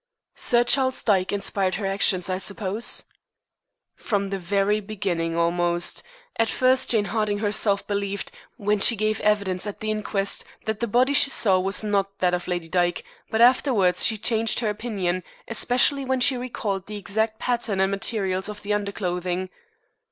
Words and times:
"Sir 0.33 0.63
Charles 0.63 1.03
Dyke 1.03 1.31
inspired 1.31 1.75
her 1.75 1.85
actions, 1.85 2.27
I 2.27 2.39
suppose." 2.39 3.03
"From 3.95 4.31
the 4.31 4.39
very 4.39 4.79
beginning 4.79 5.37
almost. 5.37 6.01
At 6.39 6.47
first 6.49 6.89
Jane 6.89 7.05
Harding 7.05 7.37
herself 7.37 7.85
believed, 7.85 8.31
when 8.57 8.79
she 8.79 8.95
gave 8.95 9.19
evidence 9.19 9.67
at 9.67 9.79
the 9.79 9.91
inquest, 9.91 10.43
that 10.65 10.79
the 10.79 10.87
body 10.87 11.13
she 11.13 11.29
saw 11.29 11.59
was 11.59 11.83
not 11.83 12.17
that 12.17 12.33
of 12.33 12.47
Lady 12.47 12.67
Dyke; 12.67 13.05
but 13.29 13.41
afterwards 13.41 14.03
she 14.03 14.17
changed 14.17 14.59
her 14.61 14.71
opinion, 14.71 15.21
especially 15.47 16.03
when 16.03 16.19
she 16.19 16.35
recalled 16.35 16.87
the 16.87 16.97
exact 16.97 17.37
pattern 17.37 17.79
and 17.79 17.91
materials 17.91 18.49
of 18.49 18.63
the 18.63 18.73
underclothing. 18.73 19.51